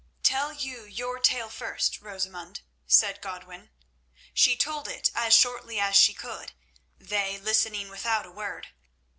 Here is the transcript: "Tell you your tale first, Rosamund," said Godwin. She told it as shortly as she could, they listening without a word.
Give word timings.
"Tell 0.23 0.51
you 0.51 0.83
your 0.85 1.19
tale 1.19 1.49
first, 1.51 2.01
Rosamund," 2.01 2.61
said 2.87 3.21
Godwin. 3.21 3.69
She 4.33 4.57
told 4.57 4.87
it 4.87 5.11
as 5.13 5.35
shortly 5.35 5.79
as 5.79 5.95
she 5.95 6.15
could, 6.15 6.53
they 6.97 7.37
listening 7.37 7.87
without 7.87 8.25
a 8.25 8.31
word. 8.31 8.69